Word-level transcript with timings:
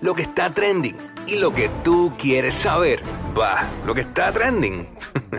Lo 0.00 0.14
que 0.14 0.22
está 0.22 0.50
trending 0.50 0.96
y 1.26 1.36
lo 1.36 1.52
que 1.52 1.68
tú 1.82 2.12
quieres 2.16 2.54
saber. 2.54 3.02
Va, 3.36 3.68
lo 3.84 3.94
que 3.94 4.02
está 4.02 4.32
trending. 4.32 4.88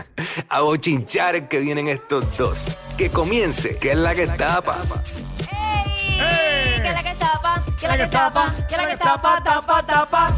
A 0.50 0.60
bochinchar 0.60 1.48
que 1.48 1.60
vienen 1.60 1.88
estos 1.88 2.36
dos. 2.36 2.76
Que 2.98 3.10
comience, 3.10 3.76
que 3.78 3.92
es 3.92 3.96
la 3.96 4.14
que 4.14 4.26
tapa. 4.26 4.78
¡Ey! 5.40 6.82
¿Qué 6.82 6.88
es 6.88 6.94
la 6.94 7.02
que 7.02 7.14
tapa? 7.14 7.62
¿Qué 7.64 7.86
es 7.86 7.90
la 7.90 7.96
que 7.96 8.06
tapa? 8.06 8.54
¿Qué 8.68 8.74
es 8.74 8.80
la 8.80 8.88
que 8.88 8.96
tapa? 8.98 9.42
Tapa, 9.42 9.86
tapa. 9.86 10.36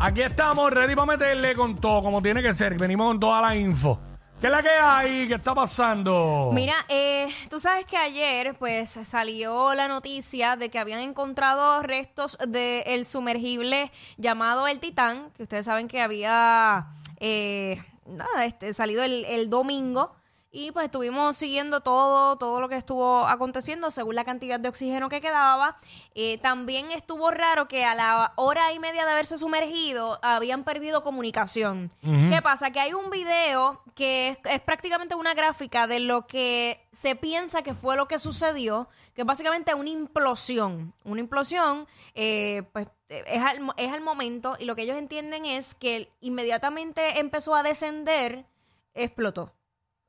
Aquí 0.00 0.22
estamos, 0.22 0.70
ready 0.70 0.94
para 0.94 1.06
meterle 1.06 1.54
con 1.54 1.76
todo, 1.76 2.00
como 2.00 2.22
tiene 2.22 2.42
que 2.42 2.54
ser. 2.54 2.76
Venimos 2.78 3.08
con 3.08 3.20
toda 3.20 3.42
la 3.42 3.54
info. 3.54 4.00
¿Qué 4.40 4.46
es 4.46 4.52
la 4.52 4.62
que 4.62 4.68
hay? 4.68 5.26
¿Qué 5.26 5.34
está 5.34 5.52
pasando? 5.52 6.50
Mira, 6.54 6.76
eh, 6.88 7.26
tú 7.50 7.58
sabes 7.58 7.86
que 7.86 7.96
ayer 7.96 8.54
pues 8.56 8.90
salió 9.02 9.74
la 9.74 9.88
noticia 9.88 10.54
de 10.54 10.70
que 10.70 10.78
habían 10.78 11.00
encontrado 11.00 11.82
restos 11.82 12.38
del 12.46 13.04
sumergible 13.04 13.90
llamado 14.16 14.68
el 14.68 14.78
Titán, 14.78 15.32
que 15.36 15.42
ustedes 15.42 15.66
saben 15.66 15.88
que 15.88 16.00
había 16.00 16.86
eh, 17.18 17.82
nada, 18.06 18.44
este, 18.44 18.72
salido 18.74 19.02
el, 19.02 19.24
el 19.24 19.50
domingo. 19.50 20.14
Y 20.50 20.72
pues 20.72 20.86
estuvimos 20.86 21.36
siguiendo 21.36 21.80
todo, 21.80 22.36
todo 22.36 22.60
lo 22.60 22.70
que 22.70 22.76
estuvo 22.76 23.26
aconteciendo 23.26 23.90
según 23.90 24.14
la 24.14 24.24
cantidad 24.24 24.58
de 24.58 24.70
oxígeno 24.70 25.10
que 25.10 25.20
quedaba. 25.20 25.78
Eh, 26.14 26.38
también 26.38 26.90
estuvo 26.90 27.30
raro 27.30 27.68
que 27.68 27.84
a 27.84 27.94
la 27.94 28.32
hora 28.36 28.72
y 28.72 28.78
media 28.78 29.04
de 29.04 29.10
haberse 29.10 29.36
sumergido 29.36 30.18
habían 30.22 30.64
perdido 30.64 31.02
comunicación. 31.02 31.92
¿Qué 32.00 32.40
pasa? 32.42 32.70
Que 32.70 32.80
hay 32.80 32.94
un 32.94 33.10
video 33.10 33.82
que 33.94 34.28
es, 34.28 34.38
es 34.50 34.60
prácticamente 34.60 35.14
una 35.14 35.34
gráfica 35.34 35.86
de 35.86 36.00
lo 36.00 36.26
que 36.26 36.86
se 36.92 37.14
piensa 37.14 37.62
que 37.62 37.74
fue 37.74 37.96
lo 37.96 38.08
que 38.08 38.18
sucedió, 38.18 38.88
que 39.14 39.22
es 39.22 39.26
básicamente 39.26 39.74
una 39.74 39.90
implosión. 39.90 40.94
Una 41.04 41.20
implosión, 41.20 41.86
eh, 42.14 42.62
pues 42.72 42.88
es 43.08 43.42
al, 43.42 43.70
es 43.76 43.92
al 43.92 44.00
momento 44.00 44.56
y 44.58 44.64
lo 44.64 44.74
que 44.76 44.82
ellos 44.82 44.96
entienden 44.96 45.44
es 45.44 45.74
que 45.74 46.10
inmediatamente 46.20 47.20
empezó 47.20 47.54
a 47.54 47.62
descender, 47.62 48.46
explotó. 48.94 49.52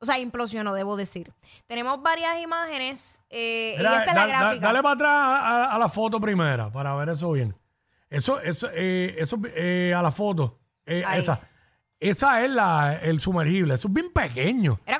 O 0.01 0.05
sea, 0.05 0.17
implosionó, 0.19 0.73
debo 0.73 0.95
decir. 0.95 1.31
Tenemos 1.67 2.01
varias 2.01 2.39
imágenes 2.41 3.21
eh, 3.29 3.75
Mira, 3.77 3.91
y 3.91 3.95
esta 3.97 4.11
es 4.11 4.15
da- 4.15 4.25
la 4.25 4.27
da- 4.33 4.39
gráfica. 4.39 4.67
dale 4.67 4.81
para 4.81 4.95
atrás 4.95 5.11
a, 5.13 5.75
a 5.75 5.77
la 5.77 5.89
foto 5.89 6.19
primera 6.21 6.71
para 6.71 6.95
ver 6.95 7.09
eso 7.09 7.31
bien. 7.33 7.55
Eso, 8.09 8.39
eso, 8.39 8.69
eh, 8.73 9.15
eso 9.19 9.37
eh, 9.55 9.93
a 9.95 10.01
la 10.01 10.11
foto. 10.11 10.57
eh, 10.85 11.03
Ahí. 11.05 11.19
esa. 11.19 11.39
Esa 11.99 12.45
es 12.45 12.49
la, 12.49 12.95
el 12.95 13.19
sumergible. 13.19 13.73
Eso 13.73 13.89
es 13.89 13.93
bien 13.93 14.13
pequeño. 14.13 14.79
Era 14.85 14.98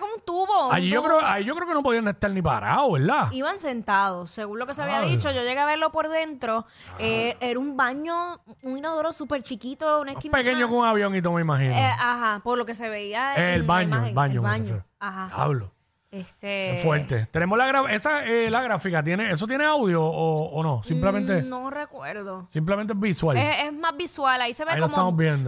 un 0.67 0.73
Ahí 0.73 0.89
yo, 0.89 1.01
creo, 1.03 1.19
ahí 1.25 1.43
yo 1.45 1.55
creo 1.55 1.67
que 1.67 1.73
no 1.73 1.83
podían 1.83 2.07
estar 2.07 2.29
ni 2.31 2.41
parados, 2.41 2.91
¿verdad? 2.93 3.31
Iban 3.31 3.59
sentados, 3.59 4.31
según 4.31 4.59
lo 4.59 4.65
que 4.67 4.73
se 4.73 4.81
había 4.83 4.99
Ay. 4.99 5.11
dicho. 5.11 5.31
Yo 5.31 5.41
llegué 5.43 5.59
a 5.59 5.65
verlo 5.65 5.91
por 5.91 6.09
dentro. 6.09 6.65
Eh, 6.99 7.37
era 7.39 7.59
un 7.59 7.75
baño, 7.77 8.41
un 8.63 8.77
inodoro 8.77 9.11
súper 9.13 9.41
chiquito, 9.43 10.01
una 10.01 10.13
esquina. 10.13 10.37
pequeño 10.37 10.67
que 10.67 10.73
un 10.73 10.85
avionito, 10.85 11.31
me 11.31 11.41
imagino. 11.41 11.73
Eh, 11.75 11.91
ajá, 11.99 12.41
por 12.43 12.57
lo 12.57 12.65
que 12.65 12.73
se 12.73 12.89
veía. 12.89 13.35
En 13.35 13.43
el 13.53 13.61
la 13.61 13.67
baño, 13.67 13.87
imagen, 13.89 14.07
el 14.07 14.13
baño. 14.15 14.33
El 14.35 14.41
baño. 14.41 14.85
Ajá. 14.99 15.27
Diablo. 15.35 15.71
Este. 16.11 16.71
Qué 16.73 16.81
fuerte. 16.83 17.27
Tenemos 17.27 17.55
la, 17.55 17.69
gra- 17.71 17.91
esa, 17.93 18.25
eh, 18.25 18.49
la 18.49 18.63
gráfica. 18.63 19.03
¿Tiene, 19.03 19.29
¿Eso 19.31 19.45
tiene 19.45 19.65
audio 19.65 20.03
o, 20.03 20.35
o 20.49 20.63
no? 20.63 20.81
Simplemente, 20.81 21.43
Mm, 21.43 21.49
No 21.49 21.69
recuerdo. 21.69 22.47
simplemente 22.49 22.93
es 22.93 22.99
visual. 22.99 23.37
Es, 23.37 23.65
es 23.65 23.73
más 23.73 23.95
visual, 23.95 24.41
ahí 24.41 24.53
se 24.55 24.65
ve 24.65 24.71
Ahí 24.71 24.79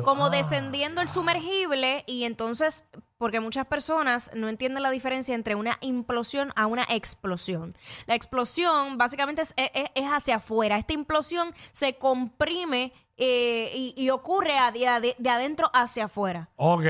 como 0.04 0.26
Ah. 0.28 0.30
descendiendo 0.30 1.02
el 1.02 1.10
sumergible 1.10 2.04
y 2.06 2.26
entonces, 2.26 2.86
porque 3.22 3.40
muchas 3.40 3.68
personas 3.68 4.32
no 4.34 4.50
entienden 4.50 4.82
la 4.82 4.90
diferencia 4.90 5.36
entre 5.36 5.54
una 5.54 5.78
implosión 5.82 6.52
a 6.56 6.66
una 6.66 6.88
explosión. 6.90 7.78
La 8.08 8.16
explosión 8.16 8.98
básicamente 8.98 9.44
es, 9.44 9.54
es- 9.58 9.92
es 9.94 10.06
hacia 10.06 10.38
afuera, 10.38 10.76
esta 10.80 10.94
implosión 10.94 11.54
se 11.72 11.94
comprime 12.00 12.94
eh, 13.18 13.72
y, 13.76 13.94
y 13.96 14.10
ocurre 14.10 14.58
a- 14.58 14.72
de, 14.72 15.14
de 15.20 15.30
adentro 15.30 15.70
hacia 15.72 16.06
afuera. 16.06 16.50
ok. 16.56 16.84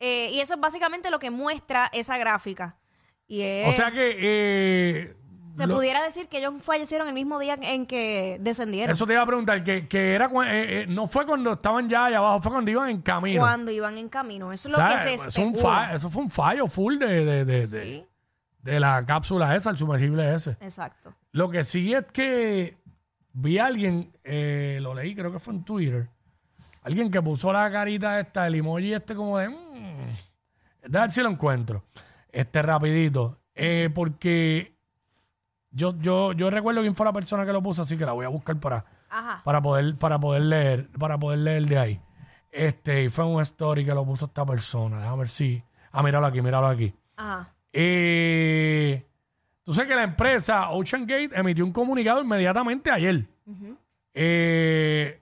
Eh, 0.00 0.30
y 0.32 0.40
eso 0.40 0.54
es 0.54 0.60
básicamente 0.60 1.10
lo 1.10 1.20
que 1.20 1.30
muestra 1.30 1.88
esa 1.92 2.18
gráfica. 2.18 2.76
Y 3.28 3.42
es- 3.42 3.68
O 3.68 3.72
sea 3.72 3.92
que... 3.92 4.16
eh, 4.18 5.16
se 5.58 5.66
lo- 5.66 5.74
pudiera 5.76 6.02
decir 6.02 6.28
que 6.28 6.38
ellos 6.38 6.54
fallecieron 6.60 7.06
el 7.08 7.14
mismo 7.14 7.38
día 7.38 7.58
en 7.60 7.86
que 7.86 8.38
descendieron. 8.40 8.90
Eso 8.90 9.06
te 9.06 9.12
iba 9.12 9.22
a 9.22 9.26
preguntar, 9.26 9.62
que, 9.62 9.86
que 9.86 10.14
era 10.14 10.26
eh, 10.26 10.82
eh, 10.82 10.86
no 10.88 11.06
fue 11.06 11.26
cuando 11.26 11.52
estaban 11.52 11.88
ya 11.88 12.06
allá 12.06 12.18
abajo, 12.18 12.40
fue 12.40 12.52
cuando 12.52 12.70
iban 12.70 12.88
en 12.90 13.02
camino. 13.02 13.40
cuando 13.40 13.70
iban 13.70 13.98
en 13.98 14.08
camino. 14.08 14.52
Eso 14.52 14.68
es 14.68 14.74
O 14.74 14.80
lo 14.80 14.88
que 14.88 14.98
se 14.98 15.14
eso, 15.14 15.30
fue 15.30 15.44
un 15.44 15.54
eso 15.94 16.10
fue 16.10 16.22
un 16.22 16.30
fallo 16.30 16.66
full 16.66 16.98
de, 16.98 17.24
de, 17.24 17.44
de, 17.44 17.66
de- 17.66 18.06
de 18.62 18.80
la 18.80 19.04
cápsula 19.06 19.54
esa, 19.54 19.70
el 19.70 19.76
sumergible 19.78 20.34
ese. 20.34 20.50
Exacto. 20.60 21.14
Lo 21.32 21.48
que 21.50 21.64
sí 21.64 21.94
es 21.94 22.04
que 22.12 22.76
vi 23.32 23.58
a 23.58 23.66
alguien, 23.66 24.12
eh, 24.24 24.78
lo 24.82 24.94
leí, 24.94 25.14
creo 25.14 25.30
que 25.32 25.38
fue 25.38 25.54
en 25.54 25.64
Twitter, 25.64 26.08
alguien 26.82 27.10
que 27.10 27.22
puso 27.22 27.52
la 27.52 27.70
carita 27.70 28.18
esta, 28.20 28.46
el 28.46 28.56
emoji 28.56 28.92
este 28.94 29.14
como 29.14 29.38
de... 29.38 29.48
Mm, 29.48 30.12
ver 30.88 31.10
si 31.10 31.20
lo 31.22 31.28
encuentro. 31.30 31.84
Este 32.32 32.62
rapidito. 32.62 33.38
Eh, 33.54 33.90
porque 33.94 34.77
yo, 35.70 35.94
yo, 36.00 36.32
yo 36.32 36.50
recuerdo 36.50 36.80
quién 36.80 36.94
fue 36.94 37.06
la 37.06 37.12
persona 37.12 37.44
que 37.46 37.52
lo 37.52 37.62
puso, 37.62 37.82
así 37.82 37.96
que 37.96 38.04
la 38.06 38.12
voy 38.12 38.24
a 38.24 38.28
buscar 38.28 38.58
para, 38.58 38.84
Ajá. 39.10 39.42
para 39.44 39.60
poder, 39.60 39.94
para 39.96 40.18
poder 40.18 40.42
leer, 40.42 40.88
para 40.98 41.18
poder 41.18 41.40
leer 41.40 41.66
de 41.66 41.78
ahí. 41.78 42.00
Este, 42.50 43.04
y 43.04 43.08
fue 43.08 43.24
un 43.26 43.40
story 43.42 43.84
que 43.84 43.92
lo 43.94 44.04
puso 44.04 44.26
esta 44.26 44.44
persona. 44.46 44.98
Déjame 45.00 45.18
ver 45.18 45.28
si. 45.28 45.62
Ah, 45.92 46.02
míralo 46.02 46.26
aquí, 46.26 46.40
míralo 46.40 46.66
aquí. 46.66 46.92
Ajá. 47.16 47.52
Eh, 47.72 49.06
tú 49.62 49.72
sabes 49.72 49.88
que 49.88 49.94
la 49.96 50.02
empresa 50.04 50.70
Ocean 50.70 51.02
Gate 51.06 51.30
emitió 51.34 51.64
un 51.64 51.72
comunicado 51.72 52.20
inmediatamente 52.22 52.90
ayer. 52.90 53.26
eh, 54.14 55.20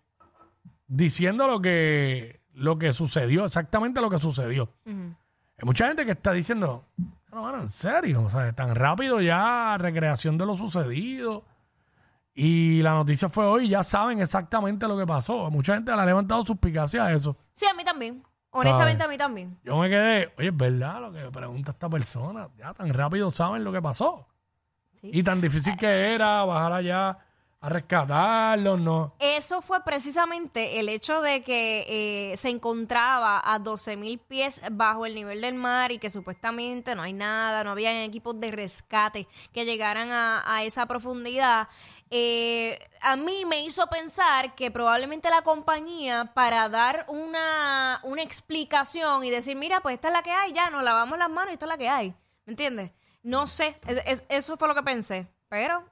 diciendo 0.86 1.46
lo 1.48 1.60
que, 1.60 2.40
lo 2.54 2.78
que 2.78 2.92
sucedió, 2.92 3.44
exactamente 3.44 4.00
lo 4.00 4.08
que 4.08 4.18
sucedió. 4.18 4.70
Hay 4.86 5.64
mucha 5.64 5.88
gente 5.88 6.04
que 6.04 6.12
está 6.12 6.32
diciendo, 6.32 6.84
no, 7.36 7.42
mano, 7.42 7.60
en 7.60 7.68
serio, 7.68 8.22
o 8.22 8.30
sea, 8.30 8.50
tan 8.54 8.74
rápido 8.74 9.20
ya 9.20 9.76
recreación 9.78 10.38
de 10.38 10.46
lo 10.46 10.54
sucedido. 10.54 11.44
Y 12.34 12.80
la 12.80 12.94
noticia 12.94 13.28
fue 13.28 13.44
hoy, 13.44 13.68
ya 13.68 13.82
saben 13.82 14.20
exactamente 14.22 14.88
lo 14.88 14.96
que 14.96 15.06
pasó. 15.06 15.50
Mucha 15.50 15.74
gente 15.74 15.94
le 15.94 16.00
ha 16.00 16.06
levantado 16.06 16.44
suspicacia 16.44 17.04
a 17.04 17.12
eso. 17.12 17.36
Sí, 17.52 17.66
a 17.66 17.74
mí 17.74 17.84
también. 17.84 18.22
Honestamente, 18.50 19.04
a 19.04 19.08
mí 19.08 19.18
también. 19.18 19.58
Yo 19.64 19.76
me 19.76 19.90
quedé, 19.90 20.32
oye, 20.38 20.48
es 20.48 20.56
verdad 20.56 21.00
lo 21.02 21.12
que 21.12 21.30
pregunta 21.30 21.72
esta 21.72 21.90
persona. 21.90 22.48
Ya 22.56 22.72
tan 22.72 22.92
rápido 22.92 23.30
saben 23.30 23.64
lo 23.64 23.72
que 23.72 23.82
pasó. 23.82 24.26
Sí. 24.94 25.10
Y 25.12 25.22
tan 25.22 25.42
difícil 25.42 25.76
que 25.76 26.14
era 26.14 26.42
bajar 26.44 26.72
allá 26.72 27.18
a 27.60 27.68
rescatarlos, 27.68 28.78
¿no? 28.78 29.14
Eso 29.18 29.62
fue 29.62 29.82
precisamente 29.82 30.78
el 30.78 30.88
hecho 30.88 31.20
de 31.22 31.42
que 31.42 32.30
eh, 32.32 32.36
se 32.36 32.50
encontraba 32.50 33.40
a 33.44 33.58
12 33.58 33.96
mil 33.96 34.18
pies 34.18 34.60
bajo 34.70 35.06
el 35.06 35.14
nivel 35.14 35.40
del 35.40 35.54
mar 35.54 35.90
y 35.90 35.98
que 35.98 36.10
supuestamente 36.10 36.94
no 36.94 37.02
hay 37.02 37.12
nada, 37.12 37.64
no 37.64 37.70
había 37.70 38.04
equipos 38.04 38.38
de 38.38 38.50
rescate 38.50 39.26
que 39.52 39.64
llegaran 39.64 40.10
a, 40.12 40.62
esa 40.64 40.86
profundidad. 40.86 41.68
Eh, 42.10 42.78
a 43.02 43.16
mí 43.16 43.44
me 43.46 43.60
hizo 43.64 43.86
pensar 43.88 44.54
que 44.54 44.70
probablemente 44.70 45.28
la 45.28 45.42
compañía, 45.42 46.30
para 46.34 46.68
dar 46.68 47.04
una, 47.08 47.98
una 48.04 48.22
explicación 48.22 49.24
y 49.24 49.30
decir, 49.30 49.56
mira, 49.56 49.80
pues 49.80 49.94
esta 49.94 50.08
es 50.08 50.12
la 50.14 50.22
que 50.22 50.30
hay, 50.30 50.52
ya 50.52 50.70
nos 50.70 50.84
lavamos 50.84 51.18
las 51.18 51.30
manos 51.30 51.50
y 51.50 51.54
esta 51.54 51.64
es 51.66 51.70
la 51.70 51.78
que 51.78 51.88
hay. 51.88 52.10
¿Me 52.44 52.52
entiendes? 52.52 52.92
No 53.24 53.46
sé, 53.48 53.80
es- 53.88 54.02
es- 54.06 54.24
eso 54.28 54.56
fue 54.56 54.68
lo 54.68 54.74
que 54.74 54.82
pensé. 54.84 55.26
Pero 55.48 55.84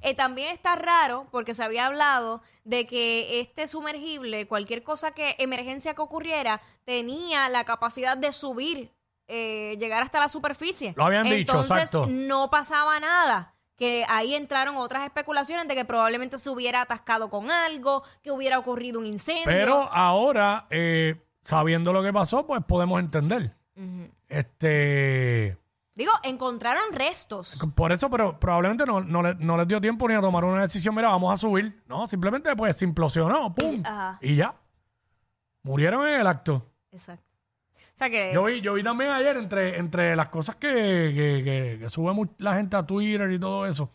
Eh, 0.00 0.14
también 0.14 0.52
está 0.52 0.76
raro 0.76 1.26
porque 1.30 1.54
se 1.54 1.64
había 1.64 1.86
hablado 1.86 2.42
de 2.64 2.86
que 2.86 3.40
este 3.40 3.66
sumergible, 3.66 4.46
cualquier 4.46 4.82
cosa 4.82 5.12
que, 5.12 5.34
emergencia 5.38 5.94
que 5.94 6.02
ocurriera, 6.02 6.60
tenía 6.84 7.48
la 7.48 7.64
capacidad 7.64 8.16
de 8.16 8.32
subir, 8.32 8.92
eh, 9.28 9.76
llegar 9.78 10.02
hasta 10.02 10.20
la 10.20 10.28
superficie. 10.28 10.94
Lo 10.96 11.04
habían 11.04 11.24
dicho, 11.24 11.60
Entonces, 11.60 11.76
exacto. 11.76 12.06
no 12.08 12.50
pasaba 12.50 13.00
nada. 13.00 13.54
Que 13.76 14.06
ahí 14.08 14.34
entraron 14.34 14.76
otras 14.76 15.04
especulaciones 15.04 15.68
de 15.68 15.74
que 15.74 15.84
probablemente 15.84 16.38
se 16.38 16.48
hubiera 16.48 16.80
atascado 16.80 17.28
con 17.28 17.50
algo, 17.50 18.04
que 18.22 18.30
hubiera 18.30 18.58
ocurrido 18.58 18.98
un 18.98 19.06
incendio. 19.06 19.44
Pero 19.44 19.92
ahora, 19.92 20.66
eh, 20.70 21.16
sabiendo 21.42 21.92
lo 21.92 22.02
que 22.02 22.12
pasó, 22.12 22.46
pues 22.46 22.64
podemos 22.64 23.00
entender. 23.00 23.54
Este. 24.28 25.58
Digo, 25.96 26.12
encontraron 26.22 26.92
restos. 26.92 27.58
Por 27.74 27.90
eso, 27.90 28.08
pero 28.10 28.38
probablemente 28.38 28.84
no, 28.86 29.00
no, 29.00 29.22
le- 29.22 29.34
no 29.36 29.56
les 29.56 29.66
dio 29.66 29.80
tiempo 29.80 30.06
ni 30.06 30.14
a 30.14 30.20
tomar 30.20 30.44
una 30.44 30.60
decisión, 30.62 30.94
mira, 30.94 31.08
vamos 31.08 31.32
a 31.32 31.36
subir. 31.38 31.82
No, 31.88 32.06
simplemente 32.06 32.54
pues 32.54 32.76
se 32.76 32.84
implosionó, 32.84 33.52
¡pum! 33.54 33.80
Ajá. 33.84 34.18
Y 34.20 34.36
ya. 34.36 34.54
Murieron 35.62 36.06
en 36.06 36.20
el 36.20 36.26
acto. 36.26 36.64
Exacto. 36.92 37.24
O 37.78 37.98
sea 37.98 38.10
que... 38.10 38.30
Yo 38.34 38.44
vi, 38.44 38.60
yo 38.60 38.74
vi 38.74 38.82
también 38.82 39.10
ayer, 39.10 39.36
entre, 39.38 39.78
entre 39.78 40.14
las 40.14 40.28
cosas 40.28 40.56
que, 40.56 40.68
que, 40.68 41.42
que- 41.42 41.76
que 41.80 41.88
sube 41.88 42.12
mu- 42.12 42.26
la 42.38 42.54
gente 42.54 42.76
a 42.76 42.84
Twitter 42.84 43.30
y 43.32 43.38
todo 43.40 43.64
eso, 43.66 43.90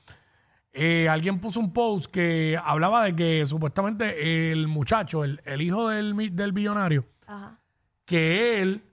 eh, 0.74 1.07
alguien 1.07 1.39
puso 1.39 1.59
un 1.59 1.71
post 1.71 2.12
que 2.12 2.57
hablaba 2.63 3.04
de 3.06 3.15
que 3.15 3.45
supuestamente 3.45 4.51
el 4.51 4.68
muchacho, 4.68 5.24
el, 5.24 5.39
el 5.45 5.62
hijo 5.62 5.88
del, 5.89 6.15
mi- 6.15 6.30
del 6.30 6.51
billonario, 6.51 7.06
Ajá. 7.27 7.59
que 8.06 8.59
él 8.62 8.83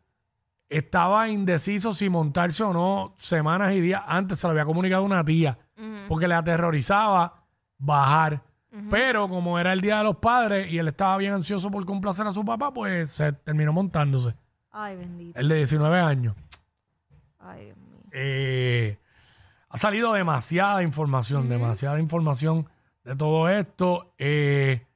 estaba 0.69 1.29
indeciso 1.29 1.93
si 1.93 2.09
montarse 2.09 2.63
o 2.63 2.73
no 2.73 3.15
semanas 3.17 3.73
y 3.73 3.81
días 3.81 4.03
antes, 4.07 4.39
se 4.39 4.47
lo 4.47 4.53
había 4.53 4.65
comunicado 4.65 5.03
una 5.03 5.25
tía, 5.25 5.59
porque 6.09 6.29
le 6.29 6.35
aterrorizaba 6.35 7.45
bajar. 7.79 8.43
Pero 8.91 9.29
como 9.29 9.59
era 9.59 9.73
el 9.73 9.81
Día 9.81 9.99
de 9.99 10.05
los 10.05 10.17
Padres 10.17 10.71
y 10.71 10.79
él 10.79 10.89
estaba 10.89 11.17
bien 11.17 11.33
ansioso 11.33 11.71
por 11.71 11.85
complacer 11.85 12.27
a 12.27 12.33
su 12.33 12.45
papá, 12.45 12.73
pues 12.73 13.11
se 13.11 13.33
terminó 13.33 13.73
montándose. 13.73 14.35
Ay, 14.71 14.97
bendito. 14.97 15.39
El 15.39 15.49
de 15.49 15.57
19 15.57 15.99
años. 15.99 16.37
Ay, 17.39 17.65
Dios 17.65 17.77
mío. 17.79 17.99
Eh, 18.13 18.99
ha 19.71 19.79
salido 19.79 20.13
demasiada 20.13 20.83
información, 20.83 21.49
demasiada 21.49 21.99
información 21.99 22.69
de 23.05 23.17
todo 23.17 23.49
esto. 23.49 24.13
Eh, 24.19 24.87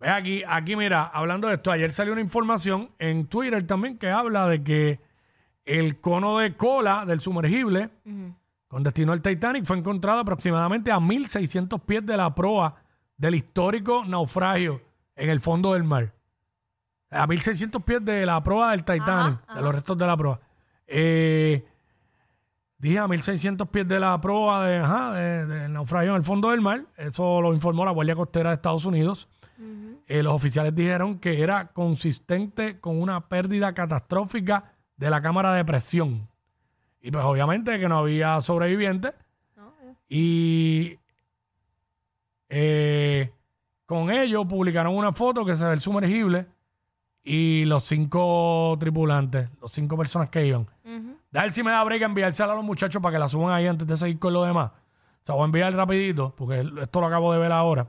ve 0.00 0.08
aquí, 0.08 0.42
aquí, 0.46 0.76
mira, 0.76 1.04
hablando 1.04 1.48
de 1.48 1.54
esto, 1.54 1.70
ayer 1.70 1.92
salió 1.92 2.12
una 2.12 2.22
información 2.22 2.90
en 2.98 3.26
Twitter 3.26 3.66
también 3.66 3.98
que 3.98 4.10
habla 4.10 4.46
de 4.46 4.62
que 4.62 5.00
el 5.64 6.00
cono 6.00 6.38
de 6.38 6.54
cola 6.56 7.04
del 7.06 7.20
sumergible 7.20 7.90
con 8.68 8.82
destino 8.82 9.12
al 9.12 9.22
Titanic 9.22 9.64
fue 9.64 9.78
encontrado 9.78 10.20
aproximadamente 10.20 10.90
a 10.92 10.98
1.600 10.98 11.80
pies 11.80 12.04
de 12.06 12.16
la 12.16 12.34
proa 12.34 12.74
del 13.16 13.34
histórico 13.34 14.04
naufragio 14.04 14.80
en 15.16 15.30
el 15.30 15.40
fondo 15.40 15.72
del 15.72 15.84
mar. 15.84 16.12
A 17.10 17.26
1.600 17.26 17.82
pies 17.84 18.04
de 18.04 18.26
la 18.26 18.42
proa 18.42 18.72
del 18.72 18.84
Titanic, 18.84 19.38
de 19.54 19.62
los 19.62 19.74
restos 19.74 19.96
de 19.96 20.06
la 20.06 20.16
proa. 20.16 20.40
Eh, 20.86 21.64
Dije 22.78 22.98
a 22.98 23.08
1600 23.08 23.68
pies 23.70 23.88
de 23.88 23.98
la 23.98 24.20
proa 24.20 24.66
de, 24.66 24.76
ajá, 24.76 25.12
de- 25.14 25.46
del 25.46 25.72
naufragio 25.72 26.10
en 26.10 26.16
el 26.16 26.24
fondo 26.24 26.50
del 26.50 26.60
mar. 26.60 26.84
Eso 26.98 27.40
lo 27.40 27.54
informó 27.54 27.86
la 27.86 27.90
Guardia 27.92 28.14
Costera 28.14 28.50
de 28.50 28.56
Estados 28.56 28.84
Unidos. 28.84 29.28
Eh, 30.06 30.22
los 30.22 30.34
oficiales 30.34 30.74
dijeron 30.74 31.18
que 31.18 31.42
era 31.42 31.68
consistente 31.68 32.78
con 32.78 33.00
una 33.00 33.28
pérdida 33.28 33.74
catastrófica 33.74 34.72
de 34.96 35.10
la 35.10 35.20
cámara 35.20 35.52
de 35.52 35.64
presión. 35.64 36.28
Y 37.00 37.10
pues 37.10 37.24
obviamente 37.24 37.78
que 37.78 37.88
no 37.88 37.98
había 37.98 38.40
sobrevivientes. 38.40 39.12
Y 40.08 40.98
eh, 42.48 43.32
con 43.84 44.10
ello 44.10 44.46
publicaron 44.46 44.94
una 44.94 45.12
foto 45.12 45.44
que 45.44 45.56
se 45.56 45.64
ve 45.64 45.74
el 45.74 45.80
sumergible 45.80 46.46
y 47.24 47.64
los 47.64 47.82
cinco 47.82 48.76
tripulantes, 48.78 49.50
los 49.60 49.72
cinco 49.72 49.96
personas 49.96 50.30
que 50.30 50.46
iban. 50.46 50.66
Da 51.32 51.42
ver 51.42 51.52
si 51.52 51.62
me 51.62 51.72
da 51.72 51.82
break 51.82 52.02
enviársela 52.02 52.52
a 52.52 52.56
los 52.56 52.64
muchachos 52.64 53.02
para 53.02 53.14
que 53.14 53.18
la 53.18 53.28
suban 53.28 53.52
ahí 53.52 53.66
antes 53.66 53.86
de 53.86 53.96
seguir 53.96 54.18
con 54.18 54.32
lo 54.32 54.44
demás. 54.44 54.70
Se 55.22 55.32
voy 55.32 55.42
a 55.42 55.44
enviar 55.46 55.74
rapidito, 55.74 56.32
porque 56.36 56.64
esto 56.80 57.00
lo 57.00 57.06
acabo 57.06 57.32
de 57.32 57.40
ver 57.40 57.50
ahora. 57.50 57.88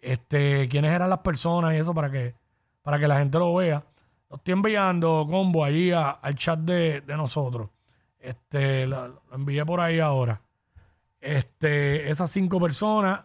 Este, 0.00 0.68
quiénes 0.68 0.92
eran 0.92 1.10
las 1.10 1.20
personas 1.20 1.74
y 1.74 1.76
eso 1.76 1.94
para 1.94 2.10
que, 2.10 2.34
para 2.82 2.98
que 2.98 3.08
la 3.08 3.18
gente 3.18 3.38
lo 3.38 3.54
vea. 3.54 3.84
Lo 4.28 4.36
estoy 4.36 4.52
enviando 4.52 5.26
combo 5.28 5.64
allí 5.64 5.92
al 5.92 6.34
chat 6.36 6.58
de, 6.60 7.00
de 7.00 7.16
nosotros. 7.16 7.68
Este, 8.18 8.86
lo, 8.86 9.22
envié 9.32 9.64
por 9.64 9.80
ahí 9.80 9.98
ahora. 9.98 10.40
Este, 11.20 12.10
esas 12.10 12.30
cinco 12.30 12.60
personas, 12.60 13.22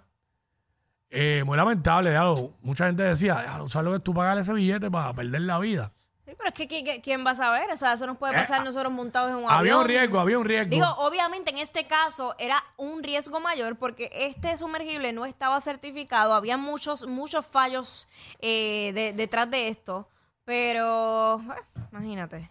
eh, 1.10 1.44
muy 1.46 1.58
lamentable, 1.58 2.12
ya 2.12 2.26
mucha 2.62 2.88
gente 2.88 3.04
decía, 3.04 3.36
"Déjalo, 3.36 3.70
¿sabes 3.70 3.86
lo 3.86 3.94
que 3.94 4.04
tú 4.04 4.14
pagar 4.14 4.38
ese 4.38 4.54
billete 4.54 4.92
para 4.92 5.14
perder 5.14 5.42
la 5.42 5.60
vida? 5.60 5.94
Sí, 6.26 6.32
pero 6.36 6.50
es 6.50 6.54
que 6.56 6.68
¿qui- 6.68 6.84
qui- 6.84 7.02
¿quién 7.04 7.24
va 7.24 7.32
a 7.32 7.36
saber? 7.36 7.70
O 7.72 7.78
sea, 7.78 7.94
eso 7.94 8.08
nos 8.08 8.18
puede 8.18 8.34
Eh, 8.34 8.38
pasar 8.40 8.62
a- 8.62 8.64
nosotros 8.64 8.92
montados 8.92 9.30
en 9.30 9.36
un 9.38 9.44
Había 9.44 9.58
avión. 9.74 9.80
un 9.82 9.86
riesgo, 9.88 10.20
había 10.20 10.40
un 10.40 10.46
riesgo. 10.46 10.70
Digo, 10.72 10.88
obviamente 10.98 11.52
en 11.52 11.60
este 11.60 11.86
caso 11.86 12.34
era 12.40 12.64
un 12.78 13.04
riesgo 13.04 13.40
mayor 13.40 13.76
porque 13.78 14.10
este 14.12 14.58
sumergible 14.58 15.14
no 15.14 15.26
estaba 15.28 15.62
certificado, 15.62 16.34
había 16.34 16.58
muchos, 16.58 17.06
muchos 17.08 17.46
fallos 17.46 18.08
eh, 18.40 18.92
de- 18.96 19.14
detrás 19.14 19.50
de 19.52 19.68
esto, 19.68 20.10
pero 20.44 21.42
eh, 21.42 21.84
imagínate. 21.92 22.50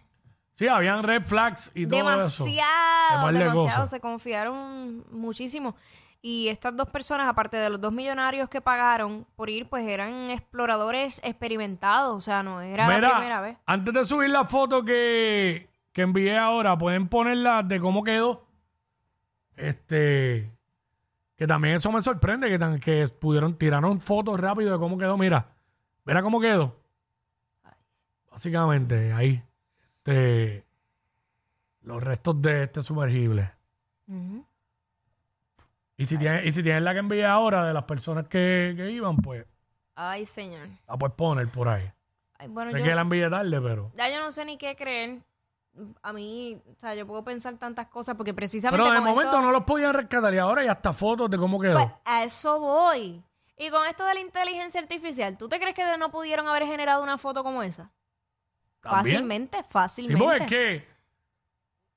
sí, 0.57 0.67
habían 0.69 1.03
red 1.03 1.23
flags 1.23 1.69
y 1.75 1.85
todo 1.85 1.99
eso. 2.25 2.45
Demasiado, 2.45 3.31
demasiado, 3.33 3.85
se 3.87 3.99
confiaron 3.99 5.05
muchísimo. 5.11 5.75
Y 6.27 6.47
estas 6.47 6.75
dos 6.75 6.89
personas, 6.89 7.27
aparte 7.27 7.55
de 7.57 7.69
los 7.69 7.79
dos 7.79 7.93
millonarios 7.93 8.49
que 8.49 8.59
pagaron 8.59 9.27
por 9.35 9.47
ir, 9.51 9.69
pues 9.69 9.85
eran 9.87 10.31
exploradores 10.31 11.21
experimentados, 11.23 12.15
o 12.15 12.19
sea, 12.19 12.41
no 12.41 12.61
era 12.61 12.87
Mira, 12.87 13.09
la 13.09 13.15
primera 13.17 13.41
vez. 13.41 13.57
antes 13.67 13.93
de 13.93 14.05
subir 14.05 14.31
la 14.31 14.43
foto 14.45 14.83
que, 14.83 15.69
que 15.91 16.01
envié 16.01 16.35
ahora, 16.35 16.75
pueden 16.75 17.09
ponerla 17.09 17.61
de 17.61 17.79
cómo 17.79 18.03
quedó. 18.03 18.43
Este, 19.55 20.51
que 21.35 21.45
también 21.45 21.75
eso 21.75 21.91
me 21.91 22.01
sorprende, 22.01 22.49
que, 22.49 22.57
tan- 22.57 22.79
que 22.79 23.07
pudieron, 23.19 23.55
tiraron 23.55 23.99
fotos 23.99 24.39
rápido 24.39 24.71
de 24.73 24.79
cómo 24.79 24.97
quedó. 24.97 25.17
Mira, 25.19 25.45
mira 26.05 26.23
cómo 26.23 26.39
quedó. 26.41 26.75
Básicamente, 28.31 29.13
ahí. 29.13 29.43
Este, 29.97 30.65
los 31.81 32.01
restos 32.03 32.41
de 32.41 32.63
este 32.63 32.81
sumergible. 32.81 33.51
Y 35.97 36.05
si, 36.05 36.17
tienes, 36.17 36.45
y 36.45 36.51
si 36.51 36.61
tienes 36.61 36.81
la 36.83 36.93
que 36.93 36.99
envié 36.99 37.25
ahora 37.25 37.65
de 37.65 37.73
las 37.73 37.83
personas 37.85 38.27
que, 38.27 38.73
que 38.75 38.91
iban, 38.91 39.15
pues 39.17 39.45
Ay, 39.95 40.25
señor. 40.25 40.67
la 40.87 40.97
puedes 40.97 41.15
poner 41.15 41.47
por 41.49 41.69
ahí. 41.69 41.89
Ay, 42.37 42.49
bueno, 42.49 42.71
Sé 42.71 42.79
yo, 42.79 42.83
que 42.83 42.95
la 42.95 43.01
envié 43.01 43.29
tarde, 43.29 43.61
pero... 43.61 43.91
ya 43.95 44.09
yo 44.09 44.19
no 44.19 44.31
sé 44.31 44.43
ni 44.43 44.57
qué 44.57 44.75
creer. 44.75 45.21
A 46.01 46.11
mí, 46.13 46.57
o 46.71 46.75
sea, 46.75 46.95
yo 46.95 47.05
puedo 47.07 47.23
pensar 47.23 47.55
tantas 47.57 47.87
cosas 47.87 48.15
porque 48.15 48.33
precisamente 48.33 48.81
Pero 48.81 48.91
de 48.93 48.97
con 48.99 49.09
momento 49.09 49.29
esto- 49.31 49.41
no 49.41 49.51
los 49.51 49.63
podían 49.63 49.93
rescatar 49.93 50.33
y 50.33 50.37
ahora 50.37 50.61
hay 50.61 50.67
hasta 50.67 50.91
fotos 50.93 51.29
de 51.29 51.37
cómo 51.37 51.59
quedó. 51.59 51.73
Pues 51.79 51.91
a 52.05 52.23
eso 52.23 52.59
voy. 52.59 53.21
Y 53.57 53.69
con 53.69 53.85
esto 53.87 54.05
de 54.05 54.13
la 54.15 54.19
inteligencia 54.19 54.81
artificial, 54.81 55.37
¿tú 55.37 55.47
te 55.47 55.59
crees 55.59 55.75
que 55.75 55.97
no 55.97 56.11
pudieron 56.11 56.47
haber 56.47 56.65
generado 56.65 57.01
una 57.03 57.17
foto 57.17 57.41
como 57.43 57.63
esa? 57.63 57.91
También. 58.81 59.03
Fácilmente, 59.15 59.57
Sí, 59.59 59.65
fácilmente. 59.69 60.23
porque 60.25 60.43
es 60.43 60.49
que 60.49 60.87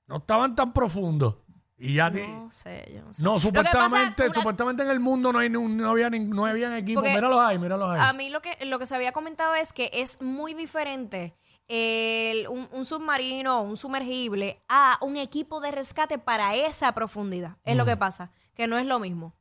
no 0.06 0.16
estaban 0.18 0.54
tan 0.54 0.72
profundos. 0.72 1.34
Y 1.80 1.94
ya 1.94 2.10
ti- 2.10 2.26
No 2.26 2.50
sé, 2.50 2.90
yo 2.92 3.02
no 3.02 3.12
sé. 3.14 3.22
no, 3.22 3.30
Lo 3.30 3.36
que 3.36 3.40
supuestamente, 3.42 4.24
una- 4.24 4.34
supuestamente 4.34 4.82
en 4.82 4.90
el 4.90 4.98
mundo 5.00 5.32
no 5.32 5.38
hay 5.38 5.48
ni 5.48 5.62
no 5.62 5.90
había 5.90 6.10
ni- 6.10 6.18
no 6.24 6.44
habían 6.44 6.72
equipos. 6.74 7.02
Porque 7.04 7.14
Míralos 7.14 7.40
ahí, 7.40 7.58
míralos 7.58 7.90
ahí. 7.90 8.00
A 8.00 8.12
mí 8.12 8.30
lo 8.30 8.40
que, 8.42 8.56
lo 8.66 8.78
que 8.80 8.86
se 8.86 8.96
había 8.96 9.12
comentado 9.12 9.54
es 9.54 9.72
que 9.72 9.88
es 9.92 10.20
muy 10.20 10.54
diferente 10.54 11.36
el- 11.68 12.48
un, 12.48 12.68
un 12.72 12.84
submarino 12.84 13.60
o 13.60 13.62
un 13.62 13.76
sumergible 13.76 14.60
a 14.68 14.98
un 15.02 15.16
equipo 15.16 15.60
de 15.60 15.70
rescate 15.70 16.18
para 16.18 16.54
esa 16.56 16.92
profundidad. 16.92 17.58
Es 17.64 17.76
lo 17.76 17.84
que 17.84 17.96
pasa, 17.96 18.32
que 18.54 18.66
no 18.66 18.76
es 18.78 18.86
lo 18.86 18.98
mismo. 18.98 19.34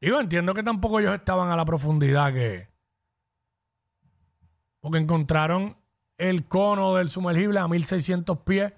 Digo, 0.00 0.18
entiendo 0.20 0.54
que 0.54 0.62
tampoco 0.62 1.00
ellos 1.00 1.14
estaban 1.14 1.50
a 1.50 1.56
la 1.56 1.66
profundidad 1.66 2.32
que. 2.32 2.70
Porque 4.80 4.96
encontraron 4.98 5.76
el 6.16 6.48
cono 6.48 6.94
del 6.94 7.10
sumergible 7.10 7.60
a 7.60 7.68
1600 7.68 8.38
pies 8.38 8.72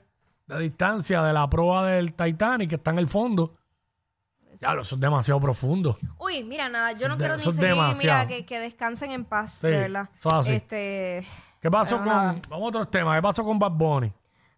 de 0.46 0.58
distancia 0.58 1.22
de 1.22 1.32
la 1.32 1.48
proa 1.48 1.86
del 1.86 2.14
Titanic 2.14 2.68
que 2.70 2.76
está 2.76 2.90
en 2.90 2.98
el 2.98 3.08
fondo. 3.08 3.52
Ya, 4.58 4.72
eso 4.74 4.94
es 4.96 5.00
demasiado 5.00 5.40
profundo. 5.40 5.96
Uy, 6.18 6.44
mira, 6.44 6.68
nada, 6.68 6.92
yo 6.92 7.08
no 7.08 7.16
quiero 7.16 7.36
ni 7.36 7.42
seguir, 7.42 7.74
mira, 7.98 8.26
que, 8.26 8.44
que 8.44 8.58
descansen 8.60 9.10
en 9.10 9.24
paz, 9.24 9.58
Sí, 9.60 9.66
de 9.66 9.78
verdad. 9.78 10.10
eso 10.18 10.28
es 10.28 10.34
así. 10.34 10.52
Este, 10.54 11.26
¿Qué 11.60 11.70
pasó 11.70 11.96
con.? 11.96 12.06
nada. 12.06 12.36
Vamos 12.48 12.66
a 12.66 12.68
otros 12.68 12.90
temas. 12.90 13.16
¿Qué 13.16 13.22
pasó 13.22 13.44
con 13.44 13.58
Bad 13.58 13.72
Bunny? 13.72 14.12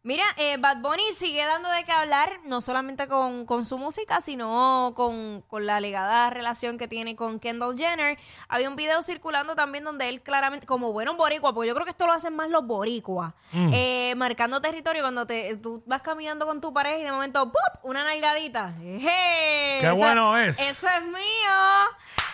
Mira, 0.07 0.25
eh, 0.37 0.59
Bad 0.59 0.83
Bunny 0.83 1.15
sigue 1.15 1.47
dando 1.47 1.71
de 1.71 1.83
qué 1.83 1.91
hablar, 1.91 2.41
no 2.45 2.61
solamente 2.61 3.09
con, 3.09 3.47
con 3.47 3.65
su 3.65 3.79
música, 3.79 4.21
sino 4.21 4.93
con, 4.95 5.41
con 5.49 5.65
la 5.65 5.77
alegada 5.77 6.29
relación 6.29 6.77
que 6.77 6.87
tiene 6.87 7.17
con 7.17 7.41
Kendall 7.41 7.75
Jenner. 7.75 8.19
Había 8.49 8.69
un 8.69 8.77
video 8.77 9.03
circulando 9.03 9.57
también 9.57 9.83
donde 9.83 10.11
él 10.11 10.21
claramente, 10.21 10.67
como 10.67 10.93
bueno 10.93 11.17
boricua, 11.17 11.55
porque 11.55 11.69
yo 11.69 11.75
creo 11.75 11.87
que 11.87 11.93
esto 11.93 12.07
lo 12.07 12.13
hacen 12.13 12.37
más 12.37 12.51
los 12.51 12.67
boricuas, 12.67 13.33
eh, 13.55 14.13
marcando 14.19 14.61
territorio 14.61 15.01
cuando 15.01 15.27
te, 15.27 15.57
tú 15.57 15.83
vas 15.87 16.03
caminando 16.03 16.45
con 16.45 16.61
tu 16.61 16.71
pareja 16.71 16.99
y 16.99 17.05
de 17.05 17.11
momento, 17.11 17.47
¡pup! 17.47 17.85
Una 17.85 18.05
nalgadita. 18.05 18.75
¡Qué 18.79 19.91
bueno 19.97 20.37
es! 20.37 20.61
Eso 20.61 20.87
es 20.87 21.03
mío. 21.03 21.25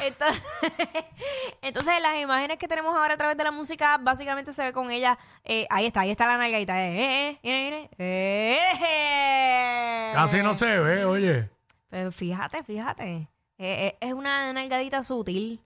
Entonces, 0.02 0.42
entonces, 1.62 1.94
las 2.00 2.18
imágenes 2.20 2.58
que 2.58 2.68
tenemos 2.68 2.94
ahora 2.96 3.14
a 3.14 3.16
través 3.16 3.36
de 3.36 3.44
la 3.44 3.50
música, 3.50 3.98
básicamente 3.98 4.52
se 4.52 4.64
ve 4.64 4.72
con 4.72 4.90
ella. 4.90 5.18
eh, 5.44 5.66
ahí 5.70 5.86
está, 5.86 6.00
ahí 6.00 6.10
está 6.10 6.26
la 6.26 6.36
nalgadita. 6.38 6.80
Eh, 6.82 7.28
eh, 7.30 7.38
mire, 7.42 7.64
mire. 7.64 7.90
Eh, 7.98 8.58
eh. 8.82 10.12
Casi 10.14 10.38
no 10.42 10.54
se 10.54 10.78
ve, 10.78 11.04
oye. 11.04 11.48
Pero 11.88 12.10
fíjate, 12.12 12.62
fíjate. 12.62 13.04
Eh, 13.12 13.28
eh, 13.58 13.96
es 14.00 14.12
una 14.12 14.52
nalgadita 14.52 15.02
sutil. 15.02 15.60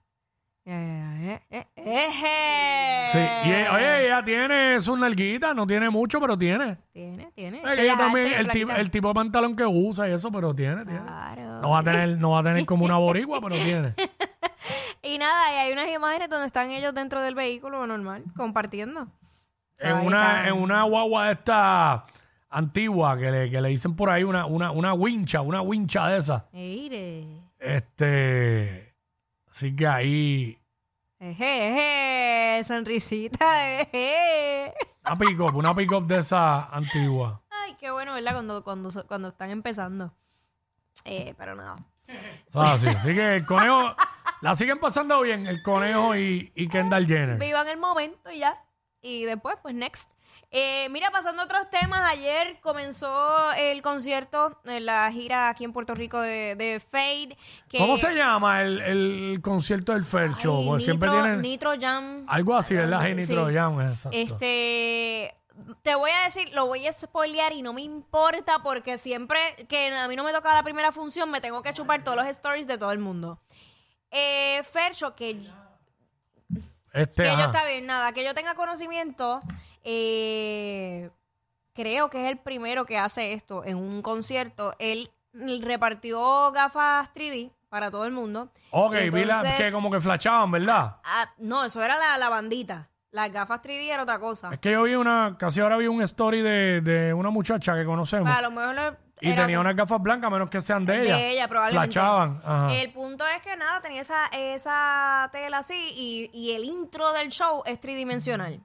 Eh, 0.66 1.38
eh, 1.50 1.66
eh, 1.76 2.08
eh. 2.16 3.08
Sí. 3.12 3.18
Y 3.48 3.52
eh, 3.52 3.68
oye, 3.68 4.06
ella 4.06 4.24
tiene 4.24 4.80
sus 4.80 4.98
nalguitas, 4.98 5.54
no 5.54 5.66
tiene 5.66 5.90
mucho, 5.90 6.18
pero 6.20 6.38
tiene. 6.38 6.78
Tiene, 6.90 7.30
tiene. 7.34 7.58
Eh, 7.58 7.82
ella 7.82 7.96
también, 7.98 8.32
el, 8.32 8.48
tipo, 8.48 8.68
flaquita. 8.68 8.80
el 8.80 8.90
tipo 8.90 9.08
de 9.08 9.14
pantalón 9.14 9.54
que 9.54 9.66
usa 9.66 10.08
y 10.08 10.12
eso, 10.12 10.32
pero 10.32 10.54
tiene, 10.54 10.84
tiene. 10.86 11.02
Claro. 11.02 11.60
No 11.60 11.70
va 11.70 11.80
a 11.80 11.84
tener, 11.84 12.08
no 12.18 12.30
va 12.30 12.40
a 12.40 12.42
tener 12.42 12.64
como 12.64 12.86
una 12.86 12.96
boricua, 12.98 13.40
pero 13.42 13.56
tiene. 13.56 13.94
Y 15.04 15.18
nada, 15.18 15.52
y 15.52 15.56
hay 15.56 15.72
unas 15.72 15.88
imágenes 15.90 16.28
donde 16.30 16.46
están 16.46 16.70
ellos 16.70 16.94
dentro 16.94 17.20
del 17.20 17.34
vehículo 17.34 17.86
normal, 17.86 18.24
compartiendo. 18.36 19.02
O 19.02 19.08
sea, 19.76 19.90
En 19.90 20.06
una, 20.06 20.48
en 20.48 20.54
una 20.54 20.82
guagua 20.84 21.26
de 21.26 21.32
esta 21.32 22.06
antigua 22.48 23.18
que 23.18 23.30
le, 23.30 23.50
que 23.50 23.60
le 23.60 23.68
dicen 23.68 23.94
por 23.96 24.08
ahí 24.08 24.24
una, 24.24 24.46
una, 24.46 24.70
una 24.70 24.94
wincha, 24.94 25.40
una 25.40 25.60
wincha 25.60 26.08
de 26.08 26.18
esa. 26.18 26.46
Mire. 26.52 27.26
Este. 27.58 28.94
Así 29.50 29.74
que 29.76 29.86
ahí. 29.86 30.58
Eje, 31.18 32.56
eje, 32.58 32.64
sonrisita, 32.64 33.80
eje. 33.80 34.72
Una 35.04 35.18
pick-up, 35.18 35.54
una 35.56 35.74
pick-up 35.74 36.06
de 36.06 36.18
esa 36.18 36.64
antigua. 36.66 37.40
Ay, 37.50 37.76
qué 37.78 37.90
bueno, 37.90 38.14
¿verdad? 38.14 38.32
Cuando, 38.32 38.64
cuando, 38.64 39.06
cuando 39.06 39.28
están 39.28 39.50
empezando. 39.50 40.12
Eh, 41.04 41.34
pero 41.36 41.54
nada. 41.54 41.76
Ah, 42.54 42.76
sí. 42.80 42.88
Así 42.88 43.14
que 43.14 43.36
el 43.36 43.44
conejo. 43.46 43.94
La 44.44 44.54
siguen 44.54 44.78
pasando 44.78 45.22
bien, 45.22 45.46
el 45.46 45.62
conejo 45.62 46.14
y, 46.14 46.52
y 46.54 46.68
Kendall 46.68 47.06
Jenner. 47.06 47.38
Vivan 47.38 47.66
el 47.66 47.78
momento 47.78 48.30
y 48.30 48.40
ya. 48.40 48.62
Y 49.00 49.24
después, 49.24 49.56
pues, 49.62 49.74
next. 49.74 50.10
Eh, 50.50 50.86
mira, 50.90 51.10
pasando 51.10 51.40
a 51.40 51.44
otros 51.46 51.70
temas, 51.70 52.12
ayer 52.12 52.60
comenzó 52.60 53.52
el 53.52 53.80
concierto, 53.80 54.60
eh, 54.66 54.80
la 54.80 55.10
gira 55.10 55.48
aquí 55.48 55.64
en 55.64 55.72
Puerto 55.72 55.94
Rico 55.94 56.20
de, 56.20 56.56
de 56.56 56.78
Fade. 56.78 57.38
Que, 57.70 57.78
¿Cómo 57.78 57.96
se 57.96 58.14
llama 58.14 58.60
el, 58.60 58.82
el 58.82 59.40
concierto 59.40 59.92
del 59.92 60.04
Fercho? 60.04 60.58
Ay, 60.58 60.66
Porque 60.66 60.84
siempre 60.84 61.08
tienen 61.08 61.40
Nitro 61.40 61.72
Jam. 61.80 62.26
algo 62.28 62.54
así, 62.54 62.74
¿verdad? 62.74 63.02
Sí, 63.02 63.14
Nitro 63.14 63.46
Jam, 63.50 63.80
exacto. 63.80 64.10
Este, 64.12 65.34
te 65.80 65.94
voy 65.94 66.10
a 66.10 66.24
decir, 66.24 66.52
lo 66.52 66.66
voy 66.66 66.86
a 66.86 66.92
spoilear 66.92 67.54
y 67.54 67.62
no 67.62 67.72
me 67.72 67.80
importa 67.80 68.58
porque 68.62 68.98
siempre 68.98 69.38
que 69.70 69.88
a 69.88 70.06
mí 70.06 70.16
no 70.16 70.22
me 70.22 70.32
toca 70.34 70.52
la 70.52 70.62
primera 70.62 70.92
función 70.92 71.30
me 71.30 71.40
tengo 71.40 71.62
que 71.62 71.72
chupar 71.72 72.04
todos 72.04 72.18
los 72.18 72.26
stories 72.26 72.66
de 72.66 72.76
todo 72.76 72.92
el 72.92 72.98
mundo. 72.98 73.40
Eh, 74.16 74.62
Fercho, 74.62 75.14
que, 75.16 75.40
Este, 76.92 77.22
que 77.24 77.28
yo 77.28 77.34
ajá. 77.34 77.44
está 77.46 77.64
bien, 77.66 77.86
nada, 77.86 78.12
que 78.12 78.24
yo 78.24 78.32
tenga 78.32 78.54
conocimiento, 78.54 79.40
eh, 79.82 81.10
creo 81.74 82.08
que 82.10 82.24
es 82.24 82.30
el 82.30 82.38
primero 82.38 82.84
que 82.84 82.96
hace 82.98 83.32
esto 83.32 83.64
en 83.64 83.76
un 83.76 84.02
concierto. 84.02 84.74
Él 84.78 85.10
repartió 85.62 86.52
gafas 86.52 87.12
3D 87.12 87.50
para 87.68 87.90
todo 87.90 88.04
el 88.04 88.12
mundo. 88.12 88.50
Ok, 88.70 88.92
vi 89.12 89.24
la, 89.24 89.38
Entonces- 89.38 89.56
que 89.56 89.72
como 89.72 89.90
que 89.90 90.00
flashaban, 90.00 90.50
¿verdad? 90.52 90.96
Ah, 91.04 91.32
no, 91.38 91.64
eso 91.64 91.82
era 91.82 91.96
la, 91.98 92.16
la 92.18 92.28
bandita. 92.28 92.88
Las 93.10 93.32
gafas 93.32 93.60
3D 93.62 93.88
era 93.92 94.02
otra 94.04 94.18
cosa. 94.18 94.50
Es 94.52 94.58
que 94.60 94.72
yo 94.72 94.82
vi 94.84 94.94
una, 94.94 95.36
casi 95.38 95.60
ahora 95.60 95.76
vi 95.76 95.86
un 95.86 96.02
story 96.02 96.42
de, 96.42 96.80
de 96.80 97.12
una 97.14 97.30
muchacha 97.30 97.74
que 97.74 97.84
conocemos. 97.84 98.28
A 98.32 98.42
lo 98.42 98.50
mejor 98.50 98.74
lo- 98.74 99.03
y 99.20 99.28
era 99.30 99.42
tenía 99.42 99.56
como- 99.56 99.60
unas 99.68 99.76
gafas 99.76 100.02
blancas, 100.02 100.26
a 100.28 100.30
menos 100.30 100.50
que 100.50 100.60
sean 100.60 100.84
de 100.84 101.02
ella. 101.02 101.16
de 101.16 101.30
ella, 101.30 101.48
probablemente. 101.48 101.92
Flashaban. 101.92 102.42
Ajá. 102.44 102.74
El 102.74 102.92
punto 102.92 103.26
es 103.26 103.42
que 103.42 103.56
nada, 103.56 103.80
tenía 103.80 104.00
esa, 104.00 104.26
esa 104.28 105.28
tela 105.32 105.58
así 105.58 105.90
y, 105.94 106.30
y 106.32 106.52
el 106.52 106.64
intro 106.64 107.12
del 107.12 107.28
show 107.30 107.62
es 107.66 107.80
tridimensional. 107.80 108.60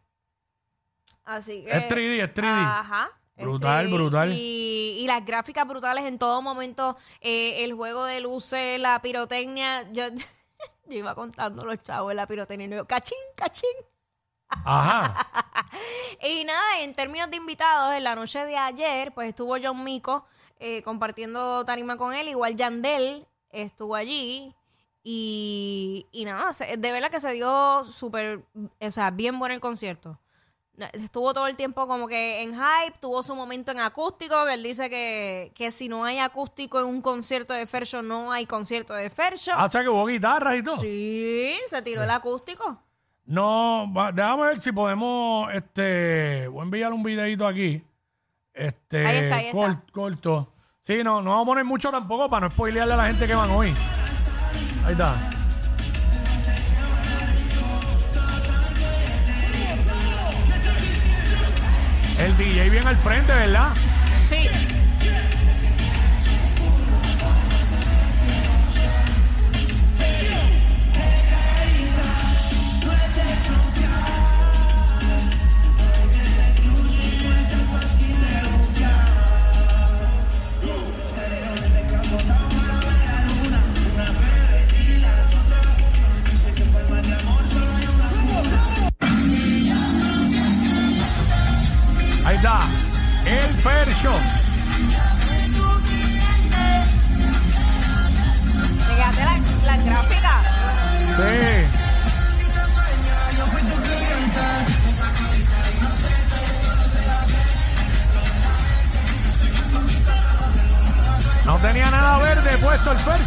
Así 1.26 1.64
que. 1.64 1.72
Es 1.72 1.88
3D, 1.88 2.24
es 2.24 2.34
3D. 2.34 2.46
Ajá. 2.80 3.10
es 3.36 3.46
Brutal, 3.46 3.88
3D. 3.88 3.94
brutal. 3.94 4.34
Y, 4.34 4.98
y 5.00 5.08
las 5.08 5.24
gráficas 5.26 5.68
brutales 5.68 6.06
en 6.06 6.18
todo 6.18 6.42
momento. 6.42 6.98
eh, 7.22 7.64
el 7.64 7.74
juego 7.74 8.06
de 8.06 8.20
luces, 8.22 8.80
la 8.80 9.00
pirotecnia. 9.02 9.84
Yo, 9.92 10.06
yo 10.88 10.98
iba 10.98 11.14
contando 11.16 11.64
los 11.66 11.82
chavos 11.84 12.12
en 12.12 12.18
la 12.18 12.26
pirotecnia 12.28 12.68
y 12.68 12.72
yo, 12.72 12.86
cachín, 12.88 13.18
cachín. 13.36 13.70
Ajá. 14.50 15.16
Y 16.22 16.44
nada, 16.44 16.82
en 16.82 16.94
términos 16.96 17.30
de 17.30 17.38
invitados, 17.38 17.94
en 17.94 18.04
la 18.04 18.16
noche 18.16 18.44
de 18.44 18.58
ayer, 18.58 19.14
pues 19.14 19.30
estuvo 19.30 19.56
John 19.62 19.84
Mico 19.84 20.26
eh, 20.60 20.84
compartiendo 20.84 21.64
tarima 21.66 21.98
con 21.98 22.14
él, 22.14 22.28
igual 22.28 22.56
Yandel 22.56 23.26
estuvo 23.52 23.96
allí. 23.96 24.54
Y, 25.04 26.06
y 26.12 26.26
nada, 26.26 26.54
se- 26.54 26.78
de 26.78 26.92
verdad 26.92 27.10
que 27.10 27.20
se 27.20 27.32
dio 27.34 27.84
súper, 27.86 28.44
o 28.82 28.92
sea, 28.92 29.12
bien 29.12 29.40
bueno 29.40 29.56
el 29.56 29.62
concierto. 29.62 30.20
Estuvo 30.94 31.34
todo 31.34 31.48
el 31.48 31.58
tiempo 31.58 31.88
como 31.88 32.08
que 32.08 32.42
en 32.42 32.54
hype, 32.54 32.98
tuvo 33.02 33.22
su 33.22 33.36
momento 33.36 33.72
en 33.74 33.80
acústico, 33.82 34.46
que 34.46 34.54
él 34.54 34.64
dice 34.64 34.90
que, 34.90 35.52
que 35.54 35.72
si 35.72 35.90
no 35.90 36.06
hay 36.06 36.20
acústico 36.20 36.80
en 36.80 36.86
un 36.86 37.02
concierto 37.02 37.54
de 37.54 37.68
Fercho, 37.68 38.02
no 38.02 38.32
hay 38.32 38.46
concierto 38.46 38.94
de 38.94 39.10
Fercho. 39.10 39.52
Ah, 39.56 39.66
o 39.66 39.70
sea 39.70 39.82
que 39.82 39.90
hubo 39.90 40.06
guitarras 40.06 40.56
y 40.58 40.64
todo. 40.64 40.78
Sí, 40.78 41.58
se 41.68 41.82
tiró 41.82 42.04
el 42.04 42.10
acústico. 42.12 42.82
No, 43.26 43.92
va- 43.94 44.12
déjame 44.14 44.44
ver 44.44 44.60
si 44.62 44.72
podemos, 44.72 45.54
este, 45.54 46.48
voy 46.48 46.62
a 46.62 46.64
enviar 46.64 46.94
un 46.94 47.04
videito 47.04 47.46
aquí. 47.46 47.84
Este, 48.60 49.08
Ahí 49.08 49.18
está, 49.20 49.36
ahí 49.38 49.46
está. 49.48 49.82
corto. 49.94 50.54
Sí, 50.82 51.02
no, 51.02 51.22
no 51.22 51.30
vamos 51.32 51.44
a 51.44 51.46
poner 51.46 51.64
mucho 51.66 51.92
tampoco 51.92 52.30
para 52.30 52.48
no 52.48 52.52
spoilearle 52.52 52.94
a 52.94 52.98
la 52.98 53.08
gente 53.08 53.26
que 53.26 53.34
van 53.34 53.50
hoy. 53.52 53.74
Ahí 54.86 54.92
está. 54.92 55.16
El 62.20 62.36
DJ 62.36 62.70
bien 62.70 62.86
al 62.86 62.98
frente, 62.98 63.32
¿verdad? 63.32 63.70
Sí. 64.28 64.48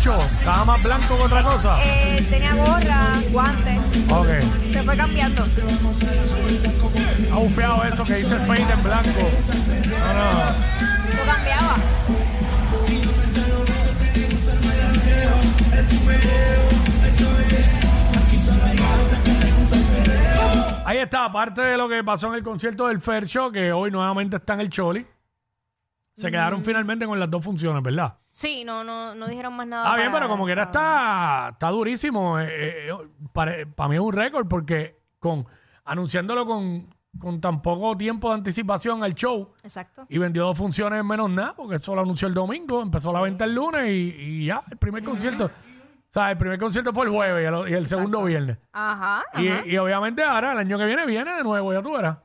El. 0.02 0.18
Estaba 0.18 0.64
más 0.64 0.82
blanco 0.82 1.16
que 1.16 1.23
otra 1.23 1.42
cosa. 1.42 1.78
Eh, 1.85 2.26
tenía 2.28 2.54
gorra, 2.54 3.21
guantes. 3.30 3.78
Ok. 4.11 4.73
Se 4.73 4.82
fue 4.82 4.97
cambiando. 4.97 5.44
Ha 7.32 7.37
bufeado 7.37 7.85
eso 7.85 8.04
que 8.04 8.14
dice 8.16 8.37
Fade 8.38 8.73
en 8.73 8.82
blanco. 8.82 9.11
No, 10.00 10.14
no. 10.14 11.09
Eso 11.09 11.25
cambiaba. 11.25 11.76
Ahí 20.85 20.99
está, 20.99 21.25
aparte 21.26 21.62
de 21.62 21.76
lo 21.76 21.88
que 21.88 22.02
pasó 22.02 22.28
en 22.28 22.35
el 22.35 22.42
concierto 22.42 22.88
del 22.88 23.00
Fercho, 23.00 23.52
que 23.52 23.73
hoy 23.73 23.92
nuevamente 23.92 24.37
está 24.37 24.54
en 24.54 24.61
el 24.61 24.68
Choli. 24.68 25.06
Se 26.16 26.30
quedaron 26.30 26.62
finalmente 26.64 27.06
con 27.06 27.18
las 27.21 27.30
dos 27.30 27.42
funciones, 27.42 27.82
¿verdad? 27.82 28.18
Sí, 28.35 28.65
no, 28.65 28.83
no, 28.83 29.15
no 29.15 29.29
dijeron 29.29 29.53
más 29.55 29.67
nada. 29.67 29.93
Ah, 29.93 29.97
bien, 29.97 30.11
para 30.11 30.25
pero 30.25 30.31
como 30.31 30.47
que 30.47 30.53
era 30.53 30.62
esa- 30.62 30.71
está, 30.71 31.49
está 31.53 31.69
durísimo. 31.71 32.41
Eh, 32.41 32.89
para, 33.33 33.89
mí 33.89 33.95
es 33.95 34.01
un 34.01 34.12
récord 34.12 34.49
porque 34.49 34.99
con 35.19 35.47
anunciándolo 35.85 36.47
con, 36.47 36.89
con 37.19 37.43
tan 37.43 37.61
poco 37.61 37.95
tiempo 37.97 38.29
de 38.31 38.37
anticipación 38.37 39.05
al 39.05 39.15
show 39.15 39.53
Exacto. 39.62 40.07
y 40.09 40.17
vendió 40.17 40.45
dos 40.45 40.57
funciones 40.57 40.99
en 41.01 41.07
menos 41.07 41.29
nada, 41.29 41.55
porque 41.55 41.75
eso 41.75 41.95
lo 41.95 42.01
anunció 42.01 42.27
el 42.27 42.33
domingo, 42.35 42.81
empezó 42.81 43.12
la 43.12 43.21
venta 43.21 43.45
el 43.45 43.55
lunes 43.55 43.85
y, 43.91 44.15
y 44.19 44.47
ya, 44.47 44.62
el 44.71 44.79
primer 44.79 45.05
concierto. 45.05 45.47
O 45.47 46.12
sea, 46.12 46.31
el 46.31 46.39
primer 46.39 46.59
concierto 46.59 46.93
fue 46.95 47.05
el 47.07 47.11
jueves 47.12 47.43
y 47.43 47.47
el, 47.47 47.71
y 47.71 47.75
el 47.75 47.87
segundo 47.87 48.23
viernes. 48.25 48.57
Ajá. 48.73 49.25
Y, 49.35 49.49
ajá. 49.49 49.67
y 49.67 49.77
obviamente 49.77 50.23
ahora, 50.25 50.53
el 50.53 50.59
año 50.59 50.79
que 50.79 50.87
viene, 50.87 51.05
viene 51.07 51.35
de 51.37 51.43
nuevo, 51.43 51.73
ya 51.73 51.83
tú 51.83 51.93
verás. 51.93 52.17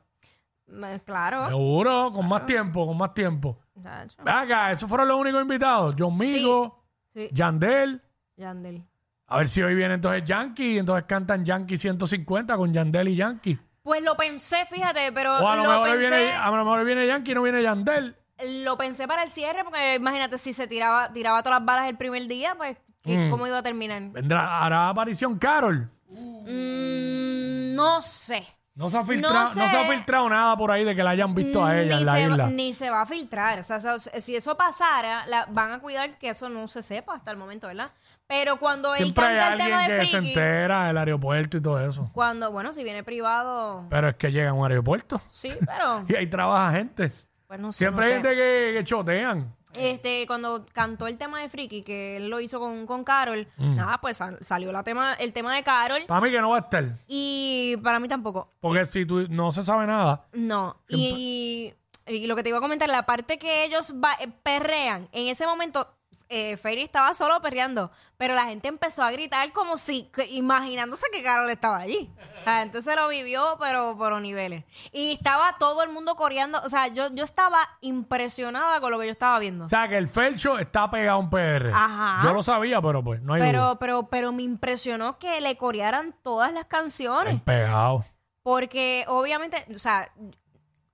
Eh, 0.70 1.00
Claro. 1.04 1.48
Seguro, 1.48 2.12
con 2.12 2.28
más 2.28 2.44
tiempo, 2.46 2.86
con 2.86 2.96
más 2.98 3.12
tiempo. 3.14 3.58
Chacho. 3.88 4.22
Ven 4.24 4.34
Acá, 4.34 4.72
esos 4.72 4.88
fueron 4.88 5.08
los 5.08 5.18
únicos 5.18 5.40
invitados. 5.42 5.94
John 5.98 6.16
Migo, 6.18 6.84
Sí. 7.14 7.28
Yandel. 7.32 8.02
Yandel. 8.36 8.84
A 9.26 9.38
ver 9.38 9.48
si 9.48 9.62
hoy 9.62 9.74
viene 9.74 9.94
entonces 9.94 10.24
Yankee, 10.24 10.74
y 10.74 10.78
entonces 10.78 11.04
cantan 11.06 11.44
Yankee 11.44 11.76
150 11.76 12.56
con 12.56 12.72
Yandel 12.72 13.08
y 13.08 13.16
Yankee. 13.16 13.58
Pues 13.82 14.02
lo 14.02 14.16
pensé, 14.16 14.64
fíjate, 14.66 15.12
pero 15.12 15.34
O 15.38 15.48
a 15.48 15.56
lo, 15.56 15.62
mejor 15.62 15.76
hoy 15.88 15.90
pensé, 15.98 16.10
viene, 16.10 16.32
a 16.32 16.50
lo 16.50 16.56
mejor 16.58 16.78
hoy 16.80 16.84
viene 16.86 17.06
Yankee 17.06 17.30
y 17.32 17.34
no 17.34 17.42
viene 17.42 17.62
Yandel. 17.62 18.16
lo 18.64 18.76
pensé 18.78 19.08
para 19.08 19.22
el 19.24 19.28
cierre, 19.30 19.64
porque 19.64 19.94
imagínate 19.96 20.38
si 20.38 20.52
se 20.52 20.66
tiraba, 20.66 21.12
tiraba 21.12 21.42
todas 21.42 21.58
las 21.60 21.66
balas 21.66 21.88
el 21.88 21.96
primer 21.96 22.26
día, 22.28 22.54
pues 22.56 22.76
¿qué- 23.02 23.18
Mm. 23.18 23.30
¿cómo 23.30 23.46
iba 23.46 23.58
a 23.58 23.62
terminar? 23.62 24.02
Vendrá, 24.10 24.64
hará 24.64 24.88
aparición 24.90 25.38
Carol. 25.38 25.90
Mm, 26.10 27.74
no 27.74 28.02
sé. 28.02 28.46
No 28.78 28.88
se, 28.90 28.96
ha 28.96 29.04
filtrado, 29.04 29.46
sé. 29.48 29.58
no 29.58 29.68
se 29.68 29.76
ha 29.76 29.84
filtrado 29.88 30.28
nada 30.28 30.56
por 30.56 30.70
ahí 30.70 30.84
de 30.84 30.94
que 30.94 31.02
la 31.02 31.10
hayan 31.10 31.34
visto 31.34 31.64
a 31.66 31.76
ella 31.76 31.98
en 31.98 32.06
la 32.06 32.12
se, 32.14 32.22
isla. 32.22 32.46
Ni 32.46 32.72
se 32.72 32.88
va 32.90 33.00
a 33.00 33.06
filtrar. 33.06 33.58
O 33.58 33.62
sea, 33.64 33.80
si 33.98 34.36
eso 34.36 34.56
pasara, 34.56 35.26
la- 35.26 35.46
van 35.50 35.72
a 35.72 35.80
cuidar 35.80 36.16
que 36.16 36.30
eso 36.30 36.48
no 36.48 36.68
se 36.68 36.80
sepa 36.82 37.14
hasta 37.14 37.32
el 37.32 37.36
momento, 37.36 37.66
¿verdad? 37.66 37.90
Pero 38.28 38.58
cuando 38.60 38.94
él 38.94 39.02
Siempre 39.02 39.24
hay 39.26 39.36
canta 39.36 39.52
el 39.52 39.58
tema 39.58 39.80
alguien 39.80 39.98
de 39.98 40.04
que 40.04 40.10
se 40.12 40.16
entera 40.18 40.86
del 40.86 40.98
aeropuerto 40.98 41.56
y 41.56 41.60
todo 41.60 41.84
eso. 41.84 42.08
cuando, 42.12 42.52
bueno, 42.52 42.72
si 42.72 42.84
viene 42.84 43.02
privado, 43.02 43.84
Pero 43.90 44.10
es 44.10 44.14
que 44.16 44.30
llega 44.30 44.50
a 44.50 44.52
un 44.52 44.64
aeropuerto 44.70 45.20
sí, 45.28 45.48
pero 45.66 46.04
y 46.08 46.14
ahí 46.14 46.28
trabaja 46.28 46.70
gente. 46.76 47.10
pues 47.48 47.58
no 47.58 47.72
sé. 47.72 47.78
Siempre 47.78 47.96
no 47.96 48.02
hay 48.02 48.08
sé. 48.08 48.14
gente 48.14 48.28
que, 48.36 48.74
que 48.78 48.84
chotean. 48.84 49.54
Este, 49.74 50.26
cuando 50.26 50.64
cantó 50.72 51.06
el 51.06 51.18
tema 51.18 51.40
de 51.40 51.48
Friki, 51.48 51.82
que 51.82 52.16
él 52.16 52.28
lo 52.28 52.40
hizo 52.40 52.58
con, 52.58 52.86
con 52.86 53.04
Carol, 53.04 53.46
Mm. 53.58 53.76
nada, 53.76 53.98
pues 54.00 54.16
sal- 54.16 54.38
salió 54.40 54.72
la 54.72 54.82
tema, 54.82 55.14
el 55.14 55.32
tema 55.32 55.54
de 55.54 55.62
Carol 55.62 56.04
Para 56.06 56.20
mí 56.20 56.30
que 56.30 56.40
no 56.40 56.50
va 56.50 56.56
a 56.56 56.60
estar. 56.60 56.98
y 57.06 57.76
para 57.82 58.00
mí 58.00 58.08
tampoco. 58.08 58.50
Porque 58.60 58.84
si 58.86 59.04
tú 59.04 59.26
no 59.28 59.50
se 59.50 59.62
sabe 59.62 59.86
nada, 59.86 60.26
No. 60.32 60.76
Y, 60.88 61.74
y 62.06 62.26
lo 62.26 62.34
que 62.36 62.42
te 62.42 62.48
iba 62.48 62.58
a 62.58 62.62
comentar, 62.62 62.88
la 62.88 63.04
parte 63.04 63.38
que 63.38 63.64
ellos 63.64 63.92
va- 64.02 64.16
eh, 64.20 64.28
perrean, 64.42 65.08
en 65.12 65.28
ese 65.28 65.46
momento 65.46 65.86
eh, 66.28 66.56
Fairy 66.56 66.82
estaba 66.82 67.14
solo 67.14 67.40
perreando, 67.40 67.90
pero 68.16 68.34
la 68.34 68.44
gente 68.46 68.68
empezó 68.68 69.02
a 69.02 69.10
gritar 69.10 69.52
como 69.52 69.76
si, 69.76 70.04
que- 70.12 70.26
imaginándose 70.26 71.06
que 71.12 71.22
Carol 71.22 71.48
estaba 71.50 71.78
allí. 71.78 72.10
O 72.40 72.44
sea, 72.44 72.62
entonces 72.62 72.94
lo 72.96 73.08
vivió, 73.08 73.56
pero 73.58 73.96
por 73.96 74.20
niveles. 74.20 74.64
Y 74.92 75.12
estaba 75.12 75.56
todo 75.58 75.82
el 75.82 75.90
mundo 75.90 76.16
coreando, 76.16 76.60
o 76.64 76.68
sea, 76.68 76.88
yo, 76.88 77.08
yo 77.14 77.24
estaba 77.24 77.60
impresionada 77.80 78.80
con 78.80 78.90
lo 78.90 78.98
que 78.98 79.06
yo 79.06 79.12
estaba 79.12 79.38
viendo. 79.38 79.64
o 79.64 79.68
sea 79.68 79.88
que 79.88 79.96
el 79.96 80.08
Felcho 80.08 80.58
está 80.58 80.90
pegado 80.90 81.16
a 81.18 81.20
un 81.20 81.30
PR. 81.30 81.70
Ajá. 81.72 82.20
Yo 82.24 82.32
lo 82.32 82.42
sabía, 82.42 82.80
pero 82.82 83.02
pues 83.02 83.20
no 83.22 83.34
hay 83.34 83.40
duda. 83.40 83.50
Pero, 83.50 83.76
pero, 83.78 84.02
pero 84.08 84.32
me 84.32 84.42
impresionó 84.42 85.18
que 85.18 85.40
le 85.40 85.56
corearan 85.56 86.14
todas 86.22 86.52
las 86.52 86.66
canciones. 86.66 87.32
El 87.34 87.40
pegado. 87.42 88.04
Porque 88.42 89.04
obviamente, 89.08 89.64
o 89.74 89.78
sea, 89.78 90.10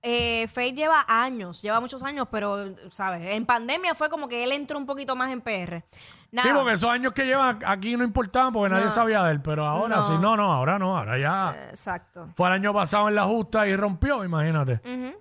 eh, 0.07 0.47
Faye 0.47 0.73
lleva 0.73 1.03
años, 1.07 1.61
lleva 1.63 1.79
muchos 1.81 2.03
años, 2.03 2.27
pero, 2.31 2.75
¿sabes? 2.91 3.23
En 3.23 3.45
pandemia 3.45 3.95
fue 3.95 4.09
como 4.09 4.27
que 4.27 4.43
él 4.43 4.51
entró 4.51 4.77
un 4.77 4.85
poquito 4.85 5.15
más 5.15 5.31
en 5.31 5.41
PR. 5.41 5.83
Nada. 6.31 6.47
Sí, 6.49 6.53
porque 6.55 6.73
esos 6.73 6.89
años 6.91 7.11
que 7.13 7.25
lleva 7.25 7.57
aquí 7.65 7.97
no 7.97 8.03
importaban 8.03 8.53
porque 8.53 8.69
nadie 8.69 8.85
No. 8.85 8.91
sabía 8.91 9.23
de 9.23 9.31
él. 9.31 9.41
Pero 9.41 9.65
ahora 9.65 9.95
No. 9.97 10.01
sí, 10.07 10.13
no, 10.19 10.35
no, 10.37 10.51
ahora 10.53 10.77
no, 10.77 10.97
ahora 10.97 11.17
ya. 11.17 11.69
Exacto. 11.69 12.29
Fue 12.35 12.47
el 12.49 12.53
año 12.53 12.73
pasado 12.73 13.09
en 13.09 13.15
la 13.15 13.23
justa 13.23 13.67
y 13.67 13.75
rompió, 13.75 14.23
imagínate. 14.23 14.81
Ujú. 14.85 15.15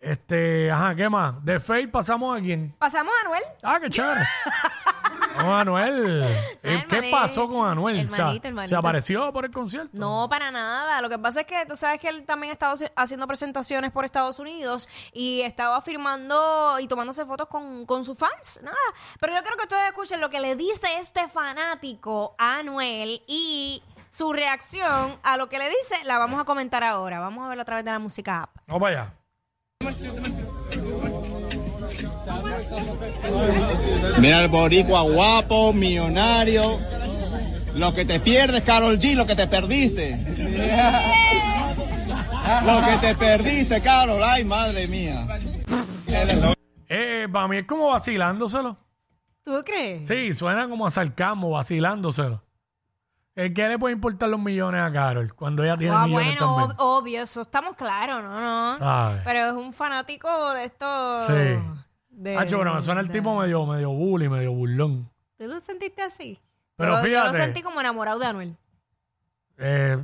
Este, 0.00 0.70
ajá, 0.70 0.94
¿qué 0.94 1.08
más? 1.08 1.44
De 1.44 1.58
Faye 1.58 1.88
pasamos 1.88 2.38
a 2.38 2.40
quién. 2.40 2.74
Pasamos 2.78 3.12
a 3.12 3.26
Anuel. 3.26 3.42
Ah, 3.64 3.78
qué 3.80 3.90
chévere. 3.90 4.20
Con 5.40 5.50
Anuel. 5.50 6.22
Eh, 6.24 6.84
¿Qué 6.88 6.96
hermanito. 6.96 7.16
pasó 7.16 7.48
con 7.48 7.66
Anuel? 7.68 8.04
O 8.04 8.08
sea, 8.08 8.32
Hermanito, 8.34 8.66
¿Se 8.68 8.76
apareció 8.76 9.32
por 9.32 9.44
el 9.44 9.50
concierto? 9.50 9.90
No, 9.92 10.26
para 10.28 10.50
nada. 10.50 11.00
Lo 11.00 11.08
que 11.08 11.18
pasa 11.18 11.40
es 11.42 11.46
que 11.46 11.64
tú 11.66 11.76
sabes 11.76 12.00
que 12.00 12.08
él 12.08 12.24
también 12.24 12.50
ha 12.50 12.52
estado 12.54 12.74
haci- 12.74 12.92
haciendo 12.96 13.26
presentaciones 13.26 13.92
por 13.92 14.04
Estados 14.04 14.38
Unidos 14.38 14.88
y 15.12 15.40
estaba 15.42 15.80
firmando 15.82 16.78
y 16.80 16.86
tomándose 16.88 17.24
fotos 17.24 17.48
con, 17.48 17.86
con 17.86 18.04
sus 18.04 18.18
fans. 18.18 18.60
Nada. 18.62 18.76
Pero 19.20 19.34
yo 19.34 19.42
creo 19.42 19.56
que 19.56 19.62
ustedes 19.62 19.86
escuchen 19.88 20.20
lo 20.20 20.30
que 20.30 20.40
le 20.40 20.56
dice 20.56 20.86
este 20.98 21.28
fanático 21.28 22.34
a 22.38 22.58
Anuel 22.58 23.22
y 23.26 23.82
su 24.10 24.32
reacción 24.32 25.18
a 25.22 25.36
lo 25.36 25.48
que 25.48 25.58
le 25.58 25.68
dice 25.68 25.96
la 26.04 26.18
vamos 26.18 26.40
a 26.40 26.44
comentar 26.44 26.82
ahora. 26.82 27.20
Vamos 27.20 27.44
a 27.44 27.48
verlo 27.48 27.62
a 27.62 27.64
través 27.64 27.84
de 27.84 27.90
la 27.92 27.98
música 27.98 28.42
app. 28.44 28.50
Vamos 28.66 28.82
para 28.82 29.02
allá. 29.02 29.14
Mira 34.18 34.42
el 34.44 34.48
boricua 34.48 35.02
guapo, 35.02 35.72
millonario. 35.72 36.78
Lo 37.74 37.92
que 37.94 38.04
te 38.04 38.18
pierdes, 38.20 38.64
Carol 38.64 38.98
G, 38.98 39.14
lo 39.14 39.26
que 39.26 39.36
te 39.36 39.46
perdiste. 39.46 40.16
Lo 42.64 42.84
que 42.84 42.96
te 43.00 43.14
perdiste, 43.14 43.80
Carol. 43.82 44.22
Ay, 44.22 44.44
madre 44.44 44.88
mía. 44.88 45.24
Eh, 46.88 47.28
para 47.30 47.48
mí 47.48 47.58
es 47.58 47.66
como 47.66 47.88
vacilándoselo. 47.88 48.76
¿Tú 49.44 49.62
crees? 49.64 50.08
Sí, 50.08 50.32
suena 50.32 50.68
como 50.68 50.86
a 50.86 50.90
sarcasmo, 50.90 51.50
vacilándoselo. 51.50 52.42
¿Qué 53.34 53.68
le 53.68 53.78
puede 53.78 53.94
importar 53.94 54.28
los 54.28 54.40
millones 54.40 54.82
a 54.82 54.90
Carol 54.92 55.32
cuando 55.34 55.62
ella 55.62 55.76
tiene 55.76 55.94
Ah, 55.94 56.06
millones 56.06 56.36
bueno, 56.40 56.56
también? 56.58 56.76
ob- 56.76 56.80
obvio, 56.98 57.22
eso 57.22 57.42
estamos 57.42 57.76
claros, 57.76 58.20
¿no? 58.24 58.78
no. 58.78 59.20
Pero 59.24 59.46
es 59.46 59.52
un 59.52 59.72
fanático 59.72 60.52
de 60.54 60.64
esto. 60.64 61.26
Sí. 61.28 61.34
De, 62.18 62.36
Ah, 62.36 62.44
bueno, 62.50 62.74
me 62.74 62.82
suena 62.82 63.00
el 63.00 63.06
de- 63.08 63.12
tipo 63.12 63.36
medio, 63.38 63.64
medio 63.64 63.90
bully, 63.90 64.28
medio 64.28 64.50
burlón. 64.52 65.08
¿Tú 65.36 65.46
lo 65.46 65.60
sentiste 65.60 66.02
así? 66.02 66.40
Pero 66.76 66.96
yo, 66.96 67.02
lo- 67.02 67.06
yo 67.08 67.18
lo 67.18 67.20
fíjate. 67.30 67.38
sentí 67.44 67.62
como 67.62 67.80
enamorado 67.80 68.18
de 68.18 68.26
Anuel. 68.26 68.56
Eh, 69.56 69.96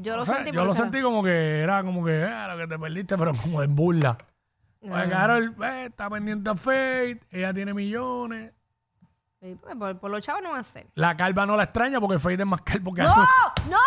Yo 0.00 0.16
lo 0.16 0.24
sentí 0.24 0.52
yo 0.52 0.60
por 0.60 0.66
lo 0.68 0.74
sentí 0.74 1.00
como 1.02 1.22
que 1.22 1.60
era 1.60 1.82
como 1.82 2.04
que 2.04 2.22
ah, 2.24 2.48
lo 2.54 2.58
que 2.58 2.66
te 2.66 2.78
perdiste, 2.78 3.16
pero 3.18 3.32
como 3.34 3.62
en 3.62 3.74
burla. 3.74 4.16
Pues. 4.80 5.08
Carol 5.10 5.54
eh, 5.62 5.86
está 5.88 6.10
pendiente 6.10 6.50
a 6.50 6.54
Faith, 6.56 7.22
ella 7.30 7.52
tiene 7.54 7.72
millones. 7.74 8.52
Sí, 9.40 9.56
pues, 9.60 9.74
por, 9.76 9.98
por 9.98 10.10
los 10.10 10.20
chavos 10.22 10.42
no 10.42 10.50
va 10.50 10.58
a 10.58 10.62
ser. 10.62 10.86
La 10.94 11.16
calva 11.16 11.46
no 11.46 11.56
la 11.56 11.64
extraña 11.64 12.00
porque 12.00 12.18
Faith 12.18 12.40
es 12.40 12.46
más 12.46 12.60
calvo 12.62 12.92
que 12.94 13.02
¡No! 13.02 13.12
Anuel. 13.12 13.28
¡No! 13.70 13.78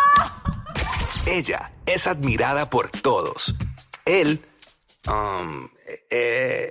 Ella 1.26 1.72
es 1.86 2.06
admirada 2.06 2.68
por 2.70 2.88
todos. 2.90 3.54
Él, 4.04 4.44
um, 5.08 5.66
eh, 6.10 6.70